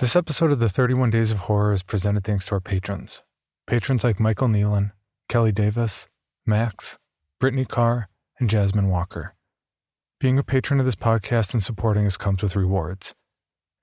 This 0.00 0.16
episode 0.16 0.50
of 0.50 0.60
the 0.60 0.70
31 0.70 1.10
Days 1.10 1.30
of 1.30 1.40
Horror 1.40 1.74
is 1.74 1.82
presented 1.82 2.24
thanks 2.24 2.46
to 2.46 2.52
our 2.52 2.60
patrons. 2.60 3.22
Patrons 3.66 4.02
like 4.02 4.18
Michael 4.18 4.48
Nealon, 4.48 4.92
Kelly 5.28 5.52
Davis, 5.52 6.08
Max, 6.46 6.98
Brittany 7.38 7.66
Carr, 7.66 8.08
and 8.38 8.48
Jasmine 8.48 8.88
Walker. 8.88 9.34
Being 10.18 10.38
a 10.38 10.42
patron 10.42 10.80
of 10.80 10.86
this 10.86 10.96
podcast 10.96 11.52
and 11.52 11.62
supporting 11.62 12.06
us 12.06 12.16
comes 12.16 12.42
with 12.42 12.56
rewards. 12.56 13.14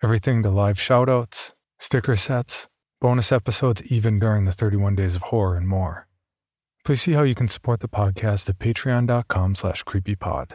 Everything 0.01 0.41
to 0.41 0.49
live 0.49 0.79
shoutouts, 0.79 1.53
sticker 1.77 2.15
sets, 2.15 2.67
bonus 2.99 3.31
episodes 3.31 3.91
even 3.91 4.17
during 4.17 4.45
the 4.45 4.51
31 4.51 4.95
Days 4.95 5.15
of 5.15 5.21
Horror, 5.21 5.55
and 5.55 5.67
more. 5.67 6.07
Please 6.83 7.03
see 7.03 7.13
how 7.13 7.21
you 7.21 7.35
can 7.35 7.47
support 7.47 7.79
the 7.79 7.87
podcast 7.87 8.49
at 8.49 8.57
patreon.com 8.57 9.53
slash 9.53 9.83
creepypod. 9.83 10.53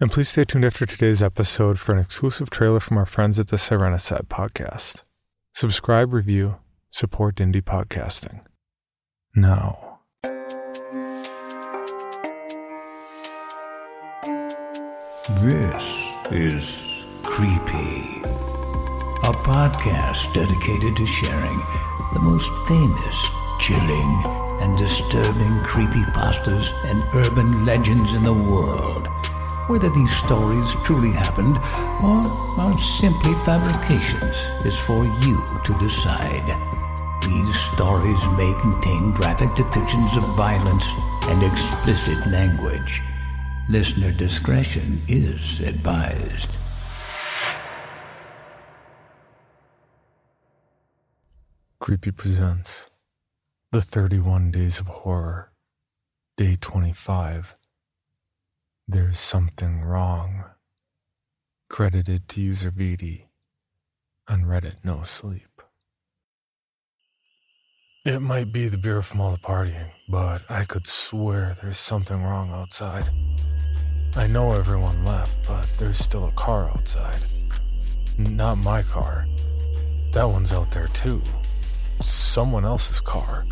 And 0.00 0.10
please 0.10 0.30
stay 0.30 0.44
tuned 0.44 0.64
after 0.64 0.86
today's 0.86 1.22
episode 1.22 1.78
for 1.78 1.92
an 1.92 1.98
exclusive 1.98 2.48
trailer 2.48 2.80
from 2.80 2.96
our 2.96 3.04
friends 3.04 3.38
at 3.38 3.48
the 3.48 3.58
Sirenicide 3.58 4.28
podcast. 4.28 5.02
Subscribe, 5.52 6.14
review, 6.14 6.56
support 6.88 7.36
indie 7.36 7.60
podcasting. 7.60 8.40
Now. 9.34 9.98
This 15.42 16.08
is 16.30 17.06
Creepy, 17.22 18.22
a 19.22 19.34
podcast 19.44 20.32
dedicated 20.32 20.96
to 20.96 21.04
sharing 21.04 21.58
the 22.14 22.20
most 22.22 22.50
famous, 22.66 23.28
chilling, 23.60 24.22
and 24.62 24.78
disturbing 24.78 25.58
creepypastas 25.68 26.72
and 26.86 27.02
urban 27.14 27.66
legends 27.66 28.14
in 28.14 28.22
the 28.22 28.32
world. 28.32 29.09
Whether 29.70 29.90
these 29.90 30.10
stories 30.16 30.74
truly 30.82 31.12
happened 31.12 31.56
or 32.02 32.26
are 32.58 32.80
simply 32.80 33.32
fabrications 33.46 34.36
is 34.66 34.76
for 34.76 35.04
you 35.04 35.38
to 35.64 35.78
decide. 35.78 36.42
These 37.22 37.54
stories 37.72 38.18
may 38.36 38.52
contain 38.60 39.12
graphic 39.12 39.50
depictions 39.50 40.16
of 40.16 40.24
violence 40.34 40.84
and 41.28 41.40
explicit 41.44 42.18
language. 42.26 43.00
Listener 43.68 44.10
discretion 44.10 45.00
is 45.06 45.60
advised. 45.60 46.58
Creepy 51.78 52.10
presents 52.10 52.90
The 53.70 53.80
31 53.80 54.50
Days 54.50 54.80
of 54.80 54.88
Horror, 54.88 55.52
Day 56.36 56.58
25. 56.60 57.54
There's 58.92 59.20
something 59.20 59.82
wrong. 59.82 60.46
Credited 61.68 62.28
to 62.30 62.40
user 62.40 62.72
vede. 62.72 63.28
On 64.26 64.42
Reddit, 64.42 64.78
no 64.82 65.04
sleep. 65.04 65.62
It 68.04 68.18
might 68.18 68.52
be 68.52 68.66
the 68.66 68.76
beer 68.76 69.00
from 69.00 69.20
all 69.20 69.30
the 69.30 69.38
partying, 69.38 69.92
but 70.08 70.42
I 70.50 70.64
could 70.64 70.88
swear 70.88 71.54
there's 71.62 71.78
something 71.78 72.20
wrong 72.20 72.50
outside. 72.50 73.08
I 74.16 74.26
know 74.26 74.54
everyone 74.54 75.04
left, 75.04 75.36
but 75.46 75.68
there's 75.78 75.98
still 75.98 76.26
a 76.26 76.32
car 76.32 76.68
outside. 76.70 77.22
Not 78.18 78.58
my 78.58 78.82
car. 78.82 79.24
That 80.10 80.24
one's 80.24 80.52
out 80.52 80.72
there 80.72 80.88
too. 80.88 81.22
Someone 82.00 82.64
else's 82.64 83.00
car. 83.00 83.46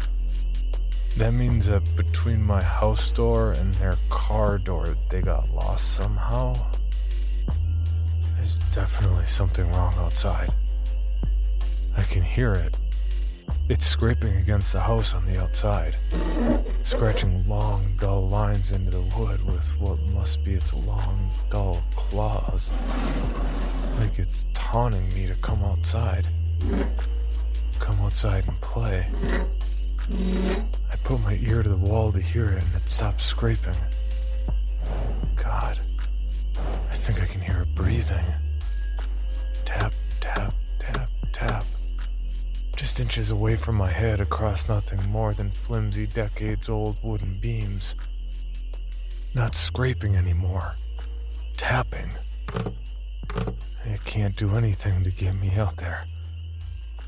That 1.18 1.32
means 1.32 1.66
that 1.66 1.82
between 1.96 2.40
my 2.40 2.62
house 2.62 3.10
door 3.10 3.50
and 3.50 3.74
their 3.74 3.96
car 4.08 4.56
door, 4.56 4.96
they 5.10 5.20
got 5.20 5.50
lost 5.52 5.94
somehow. 5.94 6.54
There's 8.36 8.60
definitely 8.70 9.24
something 9.24 9.68
wrong 9.72 9.94
outside. 9.96 10.54
I 11.96 12.02
can 12.02 12.22
hear 12.22 12.52
it. 12.52 12.78
It's 13.68 13.84
scraping 13.84 14.36
against 14.36 14.72
the 14.72 14.78
house 14.78 15.12
on 15.12 15.26
the 15.26 15.42
outside, 15.42 15.96
scratching 16.84 17.44
long, 17.48 17.96
dull 17.98 18.28
lines 18.28 18.70
into 18.70 18.92
the 18.92 19.02
wood 19.18 19.44
with 19.44 19.68
what 19.80 19.98
must 20.14 20.44
be 20.44 20.54
its 20.54 20.72
long, 20.72 21.32
dull 21.50 21.82
claws. 21.96 22.70
Like 23.98 24.20
it's 24.20 24.46
taunting 24.54 25.08
me 25.08 25.26
to 25.26 25.34
come 25.34 25.64
outside. 25.64 26.28
Come 27.80 28.00
outside 28.02 28.46
and 28.46 28.60
play. 28.60 29.08
Put 31.04 31.20
my 31.22 31.38
ear 31.42 31.62
to 31.62 31.68
the 31.68 31.76
wall 31.76 32.12
to 32.12 32.20
hear 32.20 32.50
it 32.50 32.62
and 32.62 32.74
it 32.74 32.88
stopped 32.88 33.20
scraping. 33.20 33.76
God, 35.36 35.78
I 36.90 36.94
think 36.94 37.22
I 37.22 37.26
can 37.26 37.40
hear 37.40 37.62
it 37.62 37.74
breathing. 37.74 38.24
Tap, 39.64 39.92
tap, 40.20 40.54
tap, 40.78 41.08
tap. 41.32 41.64
Just 42.76 43.00
inches 43.00 43.30
away 43.30 43.56
from 43.56 43.74
my 43.74 43.90
head 43.90 44.20
across 44.20 44.68
nothing 44.68 45.02
more 45.10 45.34
than 45.34 45.50
flimsy, 45.50 46.06
decades 46.06 46.68
old 46.68 46.96
wooden 47.02 47.38
beams. 47.40 47.94
Not 49.34 49.54
scraping 49.54 50.16
anymore. 50.16 50.74
Tapping. 51.56 52.10
It 53.84 54.04
can't 54.04 54.36
do 54.36 54.54
anything 54.54 55.04
to 55.04 55.10
get 55.10 55.34
me 55.34 55.54
out 55.56 55.76
there. 55.78 56.06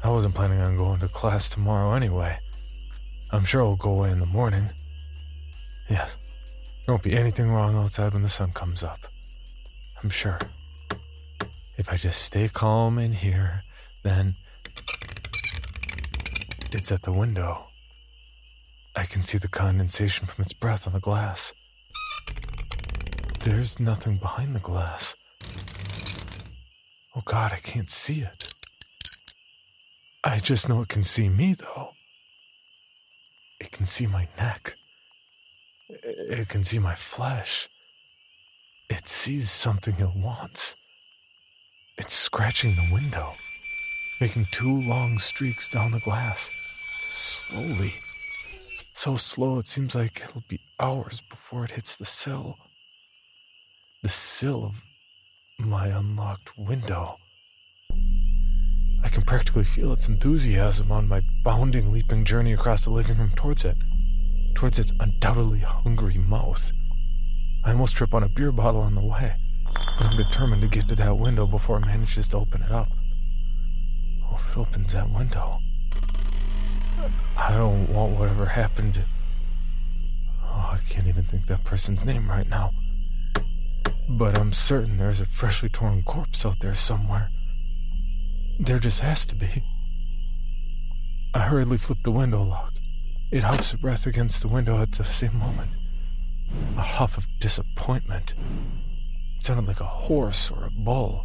I 0.03 0.09
wasn't 0.09 0.35
planning 0.35 0.61
on 0.61 0.77
going 0.77 1.01
to 1.01 1.09
class 1.09 1.51
tomorrow 1.51 1.93
anyway. 1.93 2.39
I'm 3.33 3.45
sure 3.45 3.61
it'll 3.61 3.77
go 3.77 3.91
away 3.91 4.11
in 4.11 4.19
the 4.19 4.27
morning. 4.27 4.71
Yes, 5.89 6.17
there 6.85 6.93
won't 6.93 7.03
be 7.03 7.17
anything 7.17 7.51
wrong 7.51 7.77
outside 7.77 8.13
when 8.13 8.23
the 8.23 8.29
sun 8.29 8.53
comes 8.53 8.83
up. 8.83 9.07
I'm 10.03 10.11
sure. 10.11 10.39
If 11.77 11.93
I 11.93 11.97
just 11.97 12.23
stay 12.23 12.49
calm 12.49 12.99
in 12.99 13.13
here, 13.13 13.63
then. 14.03 14.37
It's 16.73 16.93
at 16.93 17.03
the 17.03 17.13
window. 17.13 17.67
I 18.97 19.05
can 19.05 19.23
see 19.23 19.39
the 19.39 19.49
condensation 19.49 20.27
from 20.27 20.43
its 20.43 20.53
breath 20.53 20.87
on 20.87 20.93
the 20.93 21.01
glass. 21.01 21.53
There's 23.41 23.81
nothing 23.81 24.19
behind 24.19 24.55
the 24.55 24.61
glass. 24.61 25.17
Oh 27.17 27.23
god, 27.25 27.53
I 27.53 27.57
can't 27.57 27.89
see 27.89 28.21
it. 28.21 28.55
I 30.23 30.39
just 30.39 30.69
know 30.69 30.83
it 30.83 30.89
can 30.89 31.03
see 31.03 31.29
me, 31.29 31.55
though. 31.55 31.93
It 33.61 33.71
can 33.73 33.87
see 33.87 34.07
my 34.07 34.29
neck. 34.39 34.77
It 35.89 36.49
can 36.49 36.65
see 36.65 36.79
my 36.79 36.95
flesh. 36.95 37.69
It 38.89 39.07
sees 39.07 39.51
something 39.51 39.95
it 39.99 40.17
wants. 40.17 40.77
It's 41.99 42.15
scratching 42.15 42.75
the 42.75 42.95
window, 42.95 43.35
making 44.21 44.47
two 44.53 44.81
long 44.81 45.19
streaks 45.19 45.69
down 45.69 45.93
the 45.93 46.01
glass, 46.01 46.51
slowly. 47.11 47.95
So 48.93 49.17
slow 49.17 49.59
it 49.59 49.67
seems 49.67 49.95
like 49.95 50.21
it'll 50.23 50.45
be 50.49 50.61
hours 50.79 51.23
before 51.29 51.65
it 51.65 51.73
hits 51.73 51.97
the 51.97 52.05
sill. 52.05 52.57
The 54.03 54.09
sill 54.09 54.65
of 54.65 54.83
my 55.59 55.89
unlocked 55.89 56.57
window. 56.57 57.17
I 59.03 59.09
can 59.09 59.23
practically 59.23 59.65
feel 59.65 59.93
its 59.93 60.09
enthusiasm 60.09 60.93
on 60.93 61.09
my 61.09 61.23
bounding, 61.43 61.93
leaping 61.93 62.25
journey 62.25 62.53
across 62.53 62.85
the 62.85 62.91
living 62.91 63.17
room 63.17 63.33
towards 63.35 63.65
it, 63.65 63.77
towards 64.55 64.79
its 64.79 64.93
undoubtedly 65.01 65.61
hungry 65.61 66.19
mouth. 66.19 66.73
I 67.65 67.73
almost 67.73 67.97
trip 67.97 68.15
on 68.15 68.23
a 68.23 68.29
beer 68.29 68.53
bottle 68.53 68.81
on 68.81 68.95
the 68.95 69.01
way, 69.01 69.35
but 69.75 70.07
I'm 70.07 70.17
determined 70.17 70.63
to 70.63 70.69
get 70.69 70.89
to 70.89 70.95
that 70.97 71.19
window 71.19 71.47
before 71.47 71.79
it 71.79 71.87
manages 71.87 72.29
to 72.29 72.39
open 72.39 72.63
it 72.63 72.71
up. 72.71 72.89
Oh, 74.25 74.37
if 74.37 74.51
it 74.51 74.59
opens 74.59 74.93
that 74.93 75.11
window, 75.11 75.59
I 77.37 77.57
don't 77.57 77.89
want 77.89 78.19
whatever 78.19 78.47
happened. 78.47 79.05
Oh, 80.45 80.71
I 80.73 80.79
can't 80.89 81.07
even 81.07 81.25
think 81.25 81.47
that 81.47 81.65
person's 81.65 82.05
name 82.05 82.29
right 82.29 82.49
now. 82.49 82.73
But 84.09 84.39
I'm 84.39 84.53
certain 84.53 84.97
there's 84.97 85.21
a 85.21 85.27
freshly 85.27 85.69
torn 85.69 86.03
corpse 86.03 86.45
out 86.45 86.61
there 86.61 86.75
somewhere. 86.75 87.31
There 88.63 88.79
just 88.79 89.01
has 89.01 89.25
to 89.25 89.35
be. 89.35 89.65
I 91.33 91.41
hurriedly 91.41 91.79
flip 91.79 91.99
the 92.05 92.11
window 92.11 92.43
lock. 92.43 92.75
It 93.33 93.43
huffs 93.43 93.73
a 93.73 93.79
breath 93.79 94.07
against 94.07 94.43
the 94.43 94.49
window 94.49 94.83
at 94.83 94.93
the 94.93 95.03
same 95.03 95.39
moment. 95.39 95.71
A 96.77 96.83
huff 96.83 97.17
of 97.17 97.27
disappointment. 97.41 98.35
It 99.39 99.45
sounded 99.45 99.67
like 99.67 99.81
a 99.81 99.85
horse 99.85 100.51
or 100.51 100.67
a 100.67 100.71
bull. 100.71 101.25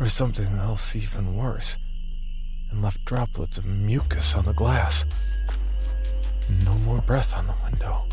or 0.00 0.06
something 0.08 0.46
else 0.58 0.94
even 0.94 1.36
worse, 1.36 1.76
and 2.70 2.82
left 2.82 3.04
droplets 3.04 3.58
of 3.58 3.66
mucus 3.66 4.34
on 4.34 4.44
the 4.44 4.52
glass. 4.52 5.04
No 6.64 6.74
more 6.78 7.00
breath 7.00 7.36
on 7.36 7.46
the 7.46 7.54
window. 7.64 8.04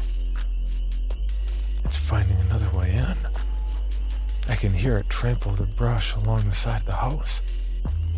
It's 1.83 1.97
finding 1.97 2.37
another 2.39 2.69
way 2.71 2.91
in. 2.93 3.15
I 4.49 4.55
can 4.55 4.73
hear 4.73 4.97
it 4.97 5.09
trample 5.09 5.51
the 5.51 5.65
brush 5.65 6.15
along 6.15 6.45
the 6.45 6.51
side 6.51 6.81
of 6.81 6.87
the 6.87 6.93
house. 6.93 7.41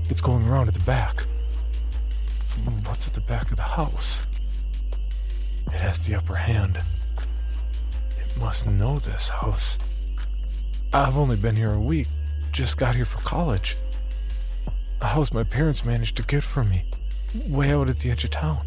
It's 0.10 0.22
going 0.22 0.48
around 0.48 0.68
at 0.68 0.74
the 0.74 0.80
back. 0.82 1.26
What's 2.86 3.08
at 3.08 3.14
the 3.14 3.22
back 3.22 3.52
of 3.52 3.58
the 3.58 3.64
house? 3.64 4.24
It 5.68 5.74
has 5.74 6.06
the 6.06 6.16
upper 6.16 6.36
hand. 6.36 6.82
It 8.18 8.38
must 8.40 8.66
know 8.68 9.00
this 9.00 9.30
house. 9.30 9.78
I've 10.94 11.18
only 11.18 11.36
been 11.36 11.56
here 11.56 11.74
a 11.74 11.80
week, 11.80 12.08
just 12.52 12.78
got 12.78 12.96
here 12.96 13.06
for 13.06 13.20
college. 13.20 13.76
A 15.02 15.08
house 15.08 15.32
my 15.32 15.44
parents 15.44 15.84
managed 15.86 16.16
to 16.18 16.24
get 16.24 16.44
for 16.44 16.64
me, 16.64 16.86
way 17.46 17.72
out 17.72 17.90
at 17.90 18.00
the 18.00 18.10
edge 18.10 18.24
of 18.24 18.32
town. 18.32 18.66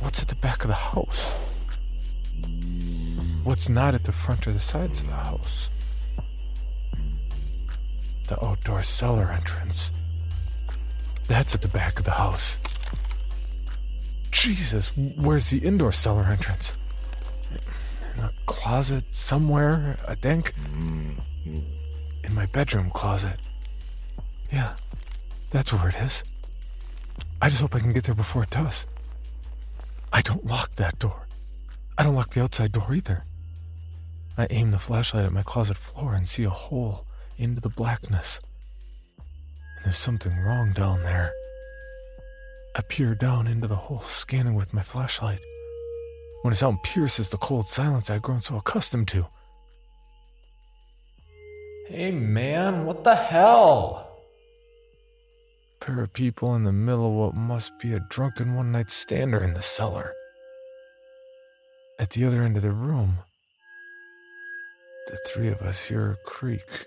What's 0.00 0.22
at 0.22 0.28
the 0.28 0.36
back 0.36 0.62
of 0.62 0.68
the 0.68 0.74
house? 0.74 1.34
What's 3.42 3.68
not 3.68 3.94
at 3.94 4.04
the 4.04 4.12
front 4.12 4.46
or 4.46 4.52
the 4.52 4.60
sides 4.60 5.00
of 5.00 5.08
the 5.08 5.14
house? 5.14 5.70
The 8.28 8.44
outdoor 8.44 8.82
cellar 8.82 9.32
entrance. 9.32 9.90
That's 11.26 11.54
at 11.54 11.62
the 11.62 11.68
back 11.68 11.98
of 11.98 12.04
the 12.04 12.12
house. 12.12 12.58
Jesus, 14.30 14.92
where's 15.16 15.50
the 15.50 15.58
indoor 15.58 15.92
cellar 15.92 16.24
entrance? 16.24 16.74
In 18.16 18.24
a 18.24 18.30
closet 18.46 19.04
somewhere, 19.10 19.96
I 20.06 20.14
think. 20.14 20.52
In 21.44 22.34
my 22.34 22.46
bedroom 22.46 22.90
closet. 22.90 23.40
Yeah, 24.52 24.74
that's 25.50 25.72
where 25.72 25.88
it 25.88 25.96
is. 25.96 26.22
I 27.40 27.48
just 27.48 27.62
hope 27.62 27.74
I 27.74 27.80
can 27.80 27.92
get 27.92 28.04
there 28.04 28.14
before 28.14 28.42
it 28.42 28.50
does. 28.50 28.86
I 30.12 30.20
don't 30.20 30.46
lock 30.46 30.74
that 30.76 30.98
door. 30.98 31.26
I 31.96 32.02
don't 32.02 32.14
lock 32.14 32.30
the 32.30 32.42
outside 32.42 32.72
door 32.72 32.94
either. 32.94 33.24
I 34.36 34.46
aim 34.50 34.70
the 34.70 34.78
flashlight 34.78 35.24
at 35.24 35.32
my 35.32 35.42
closet 35.42 35.78
floor 35.78 36.14
and 36.14 36.28
see 36.28 36.44
a 36.44 36.50
hole 36.50 37.06
into 37.38 37.60
the 37.60 37.68
blackness. 37.68 38.40
And 39.76 39.84
there's 39.84 39.96
something 39.96 40.36
wrong 40.38 40.72
down 40.72 41.02
there. 41.02 41.32
I 42.76 42.82
peer 42.82 43.14
down 43.14 43.46
into 43.46 43.66
the 43.66 43.76
hole, 43.76 44.02
scanning 44.02 44.54
with 44.54 44.74
my 44.74 44.82
flashlight. 44.82 45.40
When 46.42 46.52
a 46.52 46.56
sound 46.56 46.82
pierces 46.82 47.30
the 47.30 47.36
cold 47.36 47.66
silence 47.66 48.10
I've 48.10 48.22
grown 48.22 48.40
so 48.40 48.56
accustomed 48.56 49.08
to. 49.08 49.26
Hey 51.88 52.10
man, 52.10 52.84
what 52.84 53.02
the 53.02 53.14
hell? 53.16 54.20
A 55.80 55.84
Pair 55.84 56.02
of 56.02 56.12
people 56.12 56.54
in 56.54 56.64
the 56.64 56.72
middle 56.72 57.06
of 57.06 57.12
what 57.12 57.34
must 57.34 57.72
be 57.80 57.94
a 57.94 58.00
drunken 58.10 58.54
one 58.54 58.70
night 58.70 58.90
stander 58.90 59.42
in 59.42 59.54
the 59.54 59.62
cellar. 59.62 60.12
At 61.98 62.10
the 62.10 62.24
other 62.24 62.42
end 62.42 62.56
of 62.56 62.62
the 62.62 62.70
room, 62.70 63.18
the 65.08 65.16
three 65.26 65.48
of 65.48 65.62
us 65.62 65.86
hear 65.86 66.12
a 66.12 66.16
creak. 66.28 66.86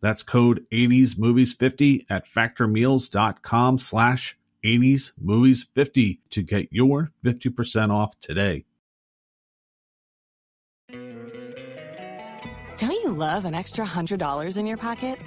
That's 0.00 0.22
code 0.22 0.66
80smovies50 0.72 2.06
at 2.10 2.24
factormeals.com 2.24 3.78
slash 3.78 4.38
80smovies50 4.64 6.18
to 6.30 6.42
get 6.42 6.68
your 6.70 7.12
50% 7.24 7.90
off 7.90 8.18
today. 8.18 8.64
Don't 12.78 12.90
you 12.90 13.12
love 13.12 13.46
an 13.46 13.54
extra 13.54 13.86
$100 13.86 14.58
in 14.58 14.66
your 14.66 14.76
pocket? 14.76 15.18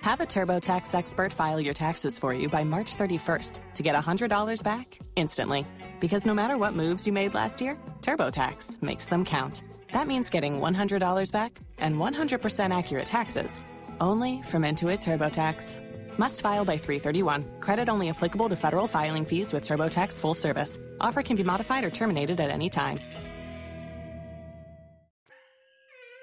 Have 0.00 0.20
a 0.20 0.24
TurboTax 0.24 0.94
expert 0.94 1.32
file 1.32 1.60
your 1.60 1.74
taxes 1.74 2.18
for 2.18 2.32
you 2.32 2.48
by 2.48 2.64
March 2.64 2.96
31st 2.96 3.60
to 3.74 3.82
get 3.82 3.94
$100 3.94 4.62
back 4.62 4.98
instantly. 5.16 5.66
Because 6.00 6.24
no 6.24 6.32
matter 6.32 6.56
what 6.56 6.74
moves 6.74 7.06
you 7.06 7.12
made 7.12 7.34
last 7.34 7.60
year, 7.60 7.76
TurboTax 8.00 8.80
makes 8.82 9.04
them 9.04 9.24
count. 9.24 9.62
That 9.92 10.06
means 10.06 10.30
getting 10.30 10.60
$100 10.60 11.32
back 11.32 11.58
and 11.78 11.96
100% 11.96 12.76
accurate 12.76 13.06
taxes 13.06 13.60
only 14.00 14.42
from 14.42 14.62
Intuit 14.62 15.00
TurboTax. 15.00 16.18
Must 16.18 16.40
file 16.40 16.64
by 16.64 16.76
331. 16.76 17.60
Credit 17.60 17.88
only 17.88 18.08
applicable 18.08 18.48
to 18.48 18.56
federal 18.56 18.86
filing 18.86 19.24
fees 19.24 19.52
with 19.52 19.64
TurboTax 19.64 20.20
full 20.20 20.34
service. 20.34 20.78
Offer 21.00 21.22
can 21.22 21.36
be 21.36 21.44
modified 21.44 21.84
or 21.84 21.90
terminated 21.90 22.40
at 22.40 22.50
any 22.50 22.70
time. 22.70 22.98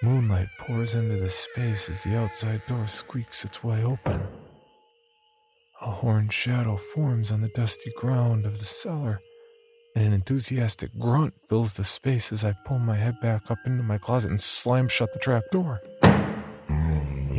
Moonlight 0.03 0.49
pours 0.59 0.95
into 0.95 1.15
the 1.15 1.29
space 1.29 1.89
as 1.89 2.03
the 2.03 2.17
outside 2.17 2.61
door 2.67 2.87
squeaks 2.87 3.45
its 3.45 3.63
way 3.63 3.81
open. 3.85 4.21
A 5.81 5.89
horned 5.89 6.33
shadow 6.33 6.75
forms 6.75 7.31
on 7.31 7.39
the 7.39 7.47
dusty 7.55 7.89
ground 7.95 8.45
of 8.45 8.59
the 8.59 8.65
cellar, 8.65 9.21
and 9.95 10.03
an 10.03 10.11
enthusiastic 10.11 10.91
grunt 10.99 11.35
fills 11.47 11.75
the 11.75 11.85
space 11.85 12.33
as 12.33 12.43
I 12.43 12.53
pull 12.65 12.79
my 12.79 12.97
head 12.97 13.21
back 13.21 13.49
up 13.49 13.59
into 13.65 13.83
my 13.83 13.97
closet 13.97 14.29
and 14.31 14.41
slam 14.41 14.89
shut 14.89 15.13
the 15.13 15.19
trap 15.19 15.43
door. 15.53 15.81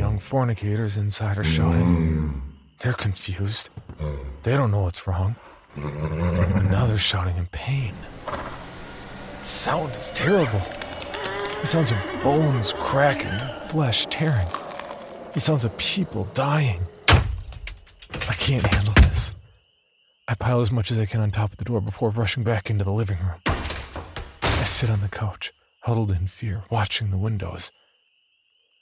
Young 0.05 0.19
fornicators 0.19 0.97
inside 0.97 1.39
are 1.39 1.43
shouting. 1.43 2.39
They're 2.81 2.93
confused. 2.93 3.71
They 4.43 4.55
don't 4.55 4.69
know 4.69 4.83
what's 4.83 5.07
wrong. 5.07 5.35
And 5.75 6.69
now 6.69 6.85
they're 6.85 6.99
shouting 6.99 7.37
in 7.37 7.47
pain. 7.47 7.95
The 8.27 9.45
sound 9.45 9.95
is 9.95 10.11
terrible. 10.11 10.61
The 11.59 11.65
sounds 11.65 11.91
of 11.91 11.97
bones 12.23 12.75
cracking 12.77 13.31
and 13.31 13.71
flesh 13.71 14.05
tearing. 14.11 14.45
The 15.33 15.39
sounds 15.39 15.65
of 15.65 15.75
people 15.79 16.27
dying. 16.35 16.81
I 17.09 18.35
can't 18.37 18.63
handle 18.75 18.93
this. 19.07 19.33
I 20.27 20.35
pile 20.35 20.61
as 20.61 20.71
much 20.71 20.91
as 20.91 20.99
I 20.99 21.07
can 21.07 21.19
on 21.19 21.31
top 21.31 21.51
of 21.51 21.57
the 21.57 21.65
door 21.65 21.81
before 21.81 22.11
rushing 22.11 22.43
back 22.43 22.69
into 22.69 22.85
the 22.85 22.93
living 22.93 23.17
room. 23.17 23.41
I 23.47 24.65
sit 24.65 24.91
on 24.91 25.01
the 25.01 25.09
couch, 25.09 25.51
huddled 25.79 26.11
in 26.11 26.27
fear, 26.27 26.61
watching 26.69 27.09
the 27.09 27.17
windows. 27.17 27.71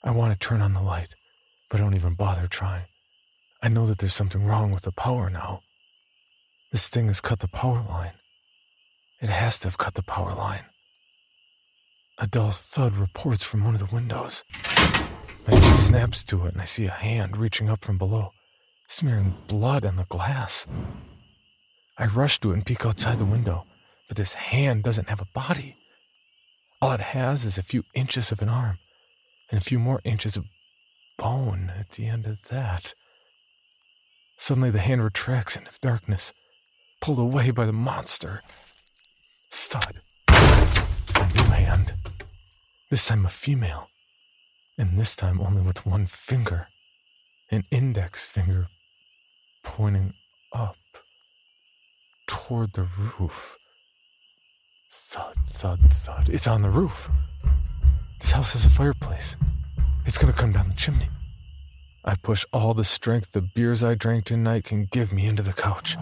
I 0.06 0.10
want 0.10 0.38
to 0.38 0.38
turn 0.38 0.60
on 0.60 0.74
the 0.74 0.82
light, 0.82 1.14
but 1.70 1.80
I 1.80 1.82
don't 1.82 1.94
even 1.94 2.12
bother 2.12 2.46
trying. 2.46 2.84
I 3.62 3.68
know 3.68 3.86
that 3.86 3.98
there's 3.98 4.14
something 4.14 4.44
wrong 4.44 4.70
with 4.70 4.82
the 4.82 4.92
power 4.92 5.30
now. 5.30 5.62
This 6.72 6.88
thing 6.88 7.06
has 7.06 7.22
cut 7.22 7.40
the 7.40 7.48
power 7.48 7.82
line. 7.88 8.12
It 9.22 9.30
has 9.30 9.58
to 9.60 9.68
have 9.68 9.78
cut 9.78 9.94
the 9.94 10.02
power 10.02 10.34
line. 10.34 10.66
A 12.18 12.26
dull 12.26 12.50
thud 12.50 12.98
reports 12.98 13.44
from 13.44 13.64
one 13.64 13.72
of 13.72 13.80
the 13.80 13.94
windows. 13.94 14.44
My 15.48 15.54
head 15.54 15.74
snaps 15.74 16.22
to 16.24 16.44
it, 16.44 16.52
and 16.52 16.60
I 16.60 16.64
see 16.64 16.84
a 16.84 16.90
hand 16.90 17.38
reaching 17.38 17.70
up 17.70 17.82
from 17.82 17.96
below, 17.96 18.32
smearing 18.86 19.32
blood 19.48 19.86
on 19.86 19.96
the 19.96 20.04
glass. 20.04 20.66
I 21.96 22.06
rush 22.06 22.40
to 22.40 22.50
it 22.50 22.54
and 22.54 22.66
peek 22.66 22.84
outside 22.84 23.18
the 23.18 23.24
window, 23.24 23.64
but 24.08 24.18
this 24.18 24.34
hand 24.34 24.82
doesn't 24.82 25.08
have 25.08 25.22
a 25.22 25.28
body. 25.32 25.78
All 26.82 26.92
it 26.92 27.00
has 27.00 27.46
is 27.46 27.56
a 27.56 27.62
few 27.62 27.84
inches 27.94 28.30
of 28.30 28.42
an 28.42 28.50
arm 28.50 28.78
and 29.50 29.60
a 29.60 29.64
few 29.64 29.78
more 29.78 30.00
inches 30.04 30.36
of 30.36 30.46
bone 31.18 31.72
at 31.78 31.90
the 31.92 32.06
end 32.06 32.26
of 32.26 32.42
that. 32.48 32.94
Suddenly, 34.36 34.70
the 34.70 34.80
hand 34.80 35.02
retracts 35.02 35.56
into 35.56 35.72
the 35.72 35.78
darkness, 35.80 36.32
pulled 37.00 37.18
away 37.18 37.50
by 37.50 37.66
the 37.66 37.72
monster. 37.72 38.42
Thud. 39.50 40.00
A 40.28 41.30
new 41.34 41.50
hand. 41.50 41.94
This 42.90 43.06
time 43.06 43.24
a 43.24 43.28
female. 43.28 43.88
And 44.76 44.98
this 44.98 45.14
time 45.14 45.40
only 45.40 45.62
with 45.62 45.86
one 45.86 46.06
finger. 46.06 46.68
An 47.50 47.64
index 47.70 48.24
finger 48.24 48.66
pointing 49.62 50.14
up. 50.52 50.76
toward 52.26 52.72
the 52.74 52.88
roof. 53.18 53.56
Thud, 54.90 55.34
thud, 55.46 55.92
thud. 55.92 56.28
It's 56.28 56.46
on 56.46 56.62
the 56.62 56.70
roof. 56.70 57.10
This 58.24 58.32
house 58.32 58.52
has 58.52 58.64
a 58.64 58.70
fireplace. 58.70 59.36
It's 60.06 60.16
gonna 60.16 60.32
come 60.32 60.50
down 60.50 60.70
the 60.70 60.74
chimney. 60.74 61.10
I 62.06 62.14
push 62.14 62.46
all 62.54 62.72
the 62.72 62.82
strength 62.82 63.32
the 63.32 63.42
beers 63.42 63.84
I 63.84 63.96
drank 63.96 64.24
tonight 64.24 64.64
can 64.64 64.86
give 64.90 65.12
me 65.12 65.26
into 65.26 65.42
the 65.42 65.52
couch. 65.52 65.98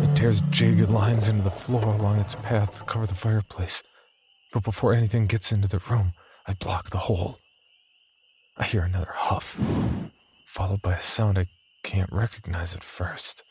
It 0.00 0.16
tears 0.16 0.40
jagged 0.50 0.90
lines 0.90 1.28
into 1.28 1.44
the 1.44 1.50
floor 1.52 1.84
along 1.84 2.18
its 2.18 2.34
path 2.34 2.76
to 2.78 2.82
cover 2.82 3.06
the 3.06 3.14
fireplace. 3.14 3.84
But 4.52 4.64
before 4.64 4.94
anything 4.94 5.28
gets 5.28 5.52
into 5.52 5.68
the 5.68 5.80
room, 5.88 6.12
I 6.48 6.54
block 6.54 6.90
the 6.90 7.06
hole. 7.06 7.38
I 8.56 8.64
hear 8.64 8.82
another 8.82 9.12
huff, 9.14 9.60
followed 10.44 10.82
by 10.82 10.94
a 10.94 11.00
sound 11.00 11.38
I 11.38 11.46
can't 11.84 12.10
recognize 12.12 12.74
at 12.74 12.82
first. 12.82 13.44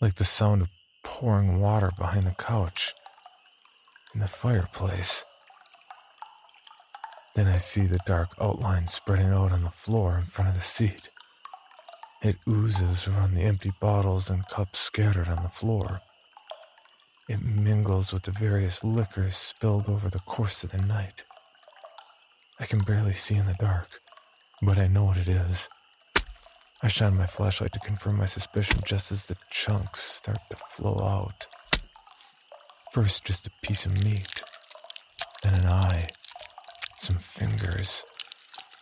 Like 0.00 0.14
the 0.14 0.24
sound 0.24 0.62
of 0.62 0.70
pouring 1.04 1.60
water 1.60 1.90
behind 1.98 2.24
the 2.24 2.30
couch 2.30 2.94
in 4.14 4.20
the 4.20 4.28
fireplace. 4.28 5.26
Then 7.34 7.48
I 7.48 7.56
see 7.56 7.86
the 7.86 7.98
dark 8.06 8.30
outline 8.40 8.86
spreading 8.86 9.32
out 9.32 9.50
on 9.50 9.62
the 9.62 9.70
floor 9.70 10.16
in 10.16 10.26
front 10.26 10.50
of 10.50 10.54
the 10.54 10.60
seat. 10.60 11.10
It 12.22 12.36
oozes 12.48 13.08
around 13.08 13.34
the 13.34 13.42
empty 13.42 13.72
bottles 13.80 14.30
and 14.30 14.46
cups 14.48 14.78
scattered 14.78 15.28
on 15.28 15.42
the 15.42 15.48
floor. 15.48 15.98
It 17.28 17.42
mingles 17.42 18.12
with 18.12 18.22
the 18.22 18.30
various 18.30 18.84
liquors 18.84 19.36
spilled 19.36 19.88
over 19.88 20.08
the 20.08 20.20
course 20.20 20.62
of 20.62 20.70
the 20.70 20.78
night. 20.78 21.24
I 22.60 22.66
can 22.66 22.78
barely 22.78 23.14
see 23.14 23.34
in 23.34 23.46
the 23.46 23.54
dark, 23.54 24.00
but 24.62 24.78
I 24.78 24.86
know 24.86 25.04
what 25.04 25.16
it 25.16 25.28
is. 25.28 25.68
I 26.82 26.88
shine 26.88 27.16
my 27.16 27.26
flashlight 27.26 27.72
to 27.72 27.80
confirm 27.80 28.18
my 28.18 28.26
suspicion 28.26 28.80
just 28.84 29.10
as 29.10 29.24
the 29.24 29.36
chunks 29.50 30.00
start 30.00 30.38
to 30.50 30.56
flow 30.56 31.04
out. 31.04 31.46
First, 32.92 33.24
just 33.24 33.46
a 33.46 33.50
piece 33.62 33.86
of 33.86 34.04
meat, 34.04 34.42
then 35.42 35.54
an 35.54 35.66
eye, 35.66 36.08
some 37.04 37.16
fingers, 37.16 38.02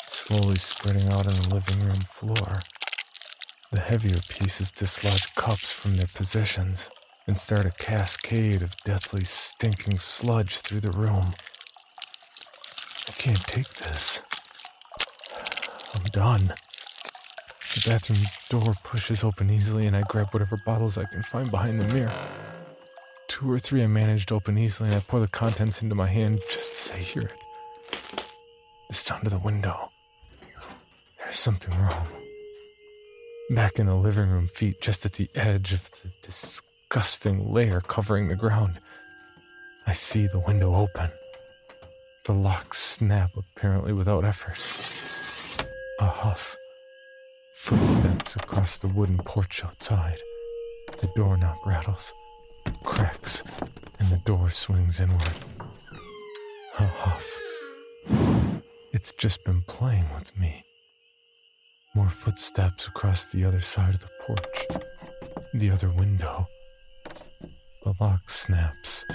slowly 0.07 0.55
spreading 0.55 1.09
out 1.09 1.27
on 1.27 1.41
the 1.41 1.53
living 1.53 1.81
room 1.81 2.03
floor. 2.03 2.61
The 3.73 3.81
heavier 3.81 4.19
pieces 4.29 4.71
dislodge 4.71 5.35
cups 5.35 5.73
from 5.73 5.97
their 5.97 6.07
positions 6.07 6.89
and 7.27 7.37
start 7.37 7.67
a 7.67 7.73
cascade 7.73 8.63
of 8.63 8.77
deathly 8.85 9.25
stinking 9.25 9.99
sludge 9.99 10.59
through 10.59 10.79
the 10.79 10.93
room. 10.93 11.33
I 13.09 13.13
can't 13.19 13.43
take 13.43 13.69
this. 13.75 14.23
I'm 15.93 16.05
done. 16.13 16.53
The 17.75 17.91
bathroom 17.91 18.21
door 18.51 18.75
pushes 18.85 19.25
open 19.25 19.51
easily, 19.51 19.89
and 19.89 19.97
I 19.97 20.03
grab 20.03 20.29
whatever 20.31 20.57
bottles 20.65 20.97
I 20.97 21.07
can 21.07 21.25
find 21.25 21.51
behind 21.51 21.81
the 21.81 21.89
mirror. 21.93 22.15
Two 23.27 23.51
or 23.51 23.59
three 23.59 23.83
I 23.83 23.89
manage 23.89 24.27
to 24.27 24.37
open 24.37 24.59
easily, 24.59 24.91
and 24.91 24.97
I 24.97 25.01
pour 25.01 25.19
the 25.19 25.27
contents 25.27 25.83
into 25.83 25.97
my 25.97 26.07
hand 26.07 26.41
just 26.49 26.95
I 26.95 26.99
hear 26.99 27.23
it. 27.23 27.42
Sound 28.93 29.27
of 29.27 29.33
the 29.33 29.39
window. 29.39 29.91
There's 31.19 31.39
something 31.39 31.73
wrong. 31.81 32.07
Back 33.49 33.79
in 33.79 33.87
the 33.87 33.95
living 33.95 34.29
room, 34.29 34.47
feet 34.49 34.83
just 34.83 35.07
at 35.07 35.15
the 35.15 35.31
edge 35.35 35.73
of 35.73 35.91
the 35.91 36.11
disgusting 36.23 37.53
layer 37.53 37.81
covering 37.81 38.29
the 38.29 38.37
ground. 38.37 38.81
I 39.87 39.93
see 39.93 40.27
the 40.27 40.41
window 40.41 40.75
open. 40.75 41.11
The 42.27 42.35
lock 42.35 42.75
snap 42.75 43.31
apparently 43.35 43.95
without 43.95 44.27
effort. 44.27 44.59
A 45.99 46.07
huff. 46.07 46.55
Footsteps 47.55 48.37
across 48.37 48.77
the 48.77 48.89
wooden 48.89 49.19
porch 49.19 49.65
outside. 49.65 50.19
The 51.01 51.11
doorknob 51.17 51.57
rattles, 51.65 52.13
cracks, 52.85 53.43
and 53.99 54.11
the 54.11 54.19
door 54.19 54.51
swings 54.51 55.01
inward. 55.01 55.33
A 56.79 56.85
huff. 56.85 57.42
It's 58.95 59.13
just 59.13 59.43
been 59.47 59.63
playing 59.63 60.05
with 60.13 60.37
me. 60.39 60.63
More 61.95 62.11
footsteps 62.11 62.87
across 62.87 63.25
the 63.27 63.43
other 63.43 63.61
side 63.61 63.95
of 63.95 64.01
the 64.01 64.11
porch. 64.21 64.67
The 65.55 65.71
other 65.71 65.89
window. 65.89 66.47
The 67.85 67.95
lock 67.99 68.29
snaps. 68.29 69.07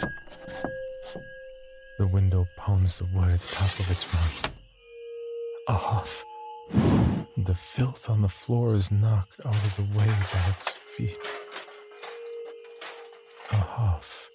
The 2.00 2.08
window 2.08 2.48
pounds 2.58 2.98
the 2.98 3.06
wood 3.14 3.30
at 3.30 3.40
the 3.40 3.56
top 3.56 3.80
of 3.80 3.92
its 3.92 4.12
run. 4.12 4.52
A 5.68 5.74
huff. 5.74 6.26
The 7.38 7.56
filth 7.56 8.10
on 8.10 8.24
the 8.24 8.30
floor 8.30 8.74
is 8.74 8.92
knocked 8.92 9.46
out 9.46 9.54
of 9.54 9.76
the 9.76 9.84
way 9.84 10.08
by 10.08 10.50
its 10.50 10.70
feet. 10.70 11.18
A 13.52 13.58
huff. 13.58 14.28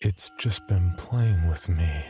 It's 0.00 0.32
just 0.40 0.66
been 0.66 0.94
playing 0.98 1.48
with 1.48 1.68
me. 1.68 2.04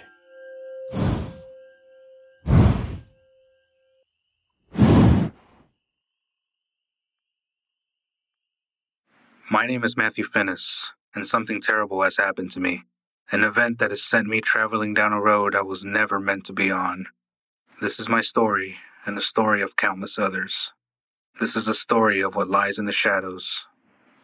My 9.52 9.66
name 9.66 9.84
is 9.84 9.98
Matthew 9.98 10.24
Finnis, 10.24 10.86
and 11.14 11.26
something 11.26 11.60
terrible 11.60 12.02
has 12.02 12.16
happened 12.16 12.50
to 12.52 12.58
me. 12.58 12.84
An 13.32 13.44
event 13.44 13.80
that 13.80 13.90
has 13.90 14.02
sent 14.02 14.26
me 14.26 14.40
traveling 14.40 14.94
down 14.94 15.12
a 15.12 15.20
road 15.20 15.54
I 15.54 15.60
was 15.60 15.84
never 15.84 16.18
meant 16.18 16.46
to 16.46 16.54
be 16.54 16.70
on. 16.70 17.04
This 17.78 18.00
is 18.00 18.08
my 18.08 18.22
story, 18.22 18.76
and 19.04 19.14
the 19.14 19.20
story 19.20 19.60
of 19.60 19.76
countless 19.76 20.18
others. 20.18 20.72
This 21.38 21.54
is 21.54 21.68
a 21.68 21.74
story 21.74 22.22
of 22.22 22.34
what 22.34 22.48
lies 22.48 22.78
in 22.78 22.86
the 22.86 22.92
shadows 22.92 23.66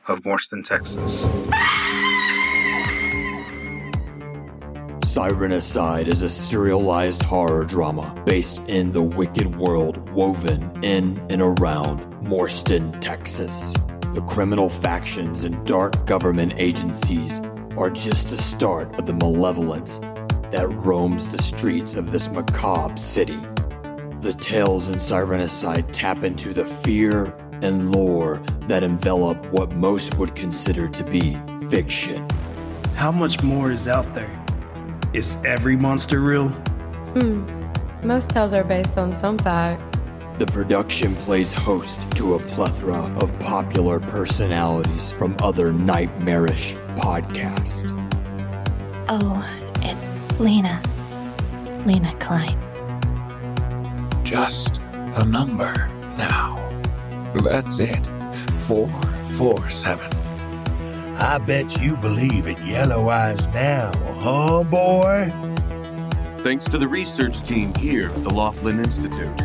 of 0.06 0.20
Morston, 0.20 0.64
Texas. 0.64 0.96
Sirenicide 5.04 6.06
is 6.06 6.22
a 6.22 6.30
serialized 6.30 7.20
horror 7.20 7.66
drama 7.66 8.18
based 8.24 8.66
in 8.66 8.92
the 8.92 9.02
wicked 9.02 9.58
world 9.58 10.08
woven 10.08 10.82
in 10.82 11.18
and 11.28 11.42
around 11.42 12.00
Morston, 12.22 12.98
Texas. 13.02 13.74
The 14.18 14.24
criminal 14.24 14.68
factions 14.68 15.44
and 15.44 15.64
dark 15.64 16.04
government 16.04 16.54
agencies 16.56 17.38
are 17.76 17.88
just 17.88 18.30
the 18.30 18.36
start 18.36 18.92
of 18.98 19.06
the 19.06 19.12
malevolence 19.12 20.00
that 20.50 20.66
roams 20.68 21.30
the 21.30 21.40
streets 21.40 21.94
of 21.94 22.10
this 22.10 22.28
macabre 22.28 22.96
city. 22.96 23.38
The 24.20 24.36
tales 24.40 24.88
in 24.88 24.96
Sirenicide 24.96 25.90
tap 25.92 26.24
into 26.24 26.52
the 26.52 26.64
fear 26.64 27.26
and 27.62 27.92
lore 27.92 28.42
that 28.62 28.82
envelop 28.82 29.52
what 29.52 29.70
most 29.70 30.18
would 30.18 30.34
consider 30.34 30.88
to 30.88 31.04
be 31.04 31.38
fiction. 31.68 32.28
How 32.96 33.12
much 33.12 33.40
more 33.44 33.70
is 33.70 33.86
out 33.86 34.12
there? 34.16 34.44
Is 35.12 35.36
every 35.44 35.76
monster 35.76 36.18
real? 36.22 36.48
Hmm. 37.14 37.48
Most 38.02 38.30
tales 38.30 38.52
are 38.52 38.64
based 38.64 38.98
on 38.98 39.14
some 39.14 39.38
fact. 39.38 39.97
The 40.38 40.46
production 40.46 41.16
plays 41.16 41.52
host 41.52 42.08
to 42.12 42.34
a 42.34 42.38
plethora 42.38 43.12
of 43.16 43.36
popular 43.40 43.98
personalities 43.98 45.10
from 45.10 45.34
other 45.40 45.72
nightmarish 45.72 46.76
podcasts. 46.94 47.90
Oh, 49.08 49.44
it's 49.82 50.20
Lena. 50.38 50.80
Lena 51.84 52.14
Klein. 52.20 52.56
Just 54.22 54.76
a 55.16 55.24
number 55.24 55.88
now. 56.16 56.54
That's 57.42 57.80
it. 57.80 58.06
Four, 58.52 58.88
four, 59.32 59.68
seven. 59.70 60.12
I 61.16 61.38
bet 61.38 61.82
you 61.82 61.96
believe 61.96 62.46
in 62.46 62.64
yellow 62.64 63.08
eyes 63.08 63.48
now, 63.48 63.90
huh, 64.20 64.62
boy? 64.62 65.32
Thanks 66.44 66.64
to 66.66 66.78
the 66.78 66.86
research 66.86 67.42
team 67.42 67.74
here 67.74 68.10
at 68.10 68.22
the 68.22 68.30
Laughlin 68.30 68.78
Institute, 68.78 69.36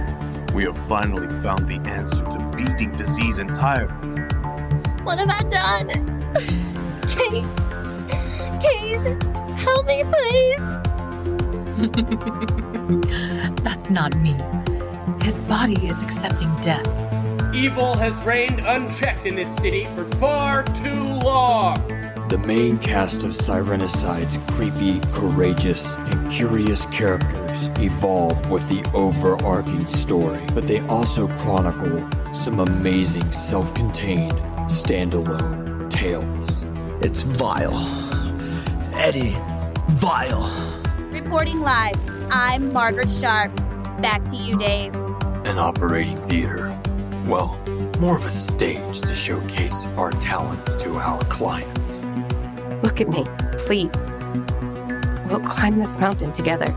we 0.53 0.63
have 0.65 0.77
finally 0.87 1.27
found 1.41 1.67
the 1.67 1.79
answer 1.89 2.23
to 2.23 2.51
beating 2.55 2.91
disease 2.91 3.39
entirely. 3.39 3.91
What 5.03 5.17
have 5.17 5.29
I 5.29 5.41
done? 5.49 5.89
Kate, 7.09 7.43
Kate, 8.61 9.23
help 9.57 9.87
me, 9.87 10.03
please. 10.03 10.59
That's 13.63 13.89
not 13.89 14.15
me. 14.17 14.35
His 15.21 15.41
body 15.41 15.87
is 15.87 16.03
accepting 16.03 16.55
death. 16.61 16.85
Evil 17.53 17.95
has 17.95 18.21
reigned 18.23 18.59
unchecked 18.59 19.25
in 19.25 19.35
this 19.35 19.53
city 19.55 19.85
for 19.95 20.05
far 20.15 20.63
too 20.63 21.03
long. 21.03 21.92
The 22.33 22.47
main 22.47 22.79
cast 22.79 23.23
of 23.23 23.29
Sirenicide's 23.29 24.39
creepy, 24.47 24.99
courageous, 25.11 25.95
and 25.97 26.31
curious 26.31 26.87
characters 26.87 27.67
evolve 27.77 28.49
with 28.49 28.67
the 28.67 28.83
overarching 28.95 29.85
story, 29.85 30.41
but 30.55 30.65
they 30.65 30.79
also 30.87 31.27
chronicle 31.27 32.09
some 32.33 32.59
amazing 32.59 33.31
self 33.31 33.71
contained, 33.75 34.33
standalone 34.65 35.91
tales. 35.91 36.65
It's 37.01 37.21
vile. 37.21 37.77
Eddie, 38.95 39.37
vile. 39.91 40.49
Reporting 41.11 41.61
live, 41.61 41.99
I'm 42.31 42.73
Margaret 42.73 43.11
Sharp. 43.21 43.55
Back 44.01 44.25
to 44.31 44.37
you, 44.37 44.57
Dave. 44.57 44.95
An 45.45 45.59
operating 45.59 46.19
theater. 46.19 46.75
Well, 47.27 47.59
more 47.99 48.15
of 48.17 48.25
a 48.25 48.31
stage 48.31 49.01
to 49.01 49.13
showcase 49.13 49.85
our 49.97 50.09
talents 50.13 50.75
to 50.77 50.95
our 50.95 51.23
clients. 51.25 52.03
Look 52.83 52.99
at 52.99 53.07
me, 53.07 53.25
please. 53.59 54.11
We'll 55.29 55.39
climb 55.39 55.79
this 55.79 55.95
mountain 55.97 56.33
together. 56.33 56.67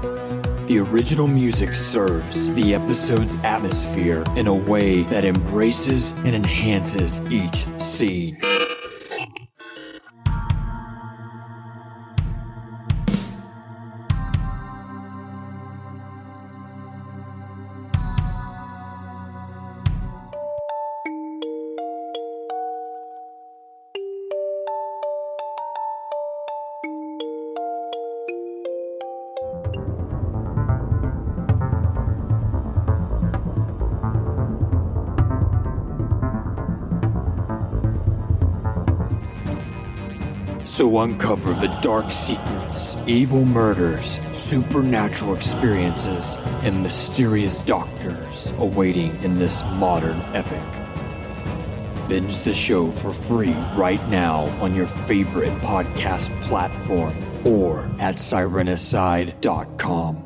The 0.67 0.79
original 0.79 1.27
music 1.27 1.75
serves 1.75 2.49
the 2.55 2.77
episode's 2.77 3.35
atmosphere 3.43 4.25
in 4.37 4.47
a 4.47 4.55
way 4.55 5.03
that 5.05 5.25
embraces 5.25 6.13
and 6.25 6.29
enhances 6.29 7.21
each 7.29 7.67
scene. 7.81 8.37
So 40.77 41.01
uncover 41.01 41.55
the 41.55 41.69
dark 41.81 42.11
secrets, 42.11 42.99
evil 43.07 43.47
murders, 43.47 44.21
supernatural 44.31 45.35
experiences, 45.35 46.37
and 46.63 46.83
mysterious 46.83 47.63
doctors 47.63 48.53
awaiting 48.59 49.17
in 49.23 49.39
this 49.39 49.63
modern 49.77 50.21
epic. 50.35 50.63
Binge 52.11 52.41
the 52.41 52.53
show 52.53 52.91
for 52.91 53.11
free 53.11 53.55
right 53.75 54.07
now 54.11 54.55
on 54.61 54.75
your 54.75 54.87
favorite 54.87 55.59
podcast 55.63 56.29
platform 56.43 57.17
or 57.47 57.91
at 57.99 58.17
sirenicide.com. 58.17 60.26